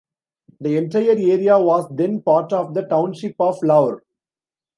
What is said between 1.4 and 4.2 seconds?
was then part of the township of Laur.